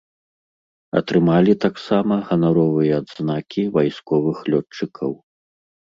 Атрымалі 1.01 1.53
таксама 1.65 2.13
ганаровыя 2.31 2.93
адзнакі 3.03 3.63
вайсковых 3.77 4.37
лётчыкаў. 4.55 5.11